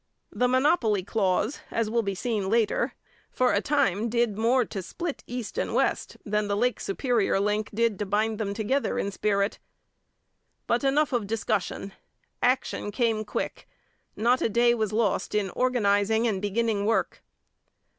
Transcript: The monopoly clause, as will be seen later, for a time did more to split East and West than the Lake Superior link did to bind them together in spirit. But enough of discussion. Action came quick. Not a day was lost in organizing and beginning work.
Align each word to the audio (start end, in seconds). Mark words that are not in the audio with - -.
The 0.31 0.47
monopoly 0.47 1.03
clause, 1.03 1.59
as 1.69 1.87
will 1.87 2.01
be 2.01 2.15
seen 2.15 2.49
later, 2.49 2.95
for 3.29 3.53
a 3.53 3.61
time 3.61 4.09
did 4.09 4.35
more 4.35 4.65
to 4.65 4.81
split 4.81 5.23
East 5.27 5.59
and 5.59 5.75
West 5.75 6.17
than 6.25 6.47
the 6.47 6.57
Lake 6.57 6.79
Superior 6.79 7.39
link 7.39 7.69
did 7.71 7.99
to 7.99 8.05
bind 8.07 8.39
them 8.39 8.55
together 8.55 8.97
in 8.97 9.11
spirit. 9.11 9.59
But 10.65 10.83
enough 10.83 11.13
of 11.13 11.27
discussion. 11.27 11.93
Action 12.41 12.89
came 12.89 13.23
quick. 13.23 13.67
Not 14.15 14.41
a 14.41 14.49
day 14.49 14.73
was 14.73 14.91
lost 14.91 15.35
in 15.35 15.51
organizing 15.51 16.25
and 16.25 16.41
beginning 16.41 16.87
work. 16.87 17.21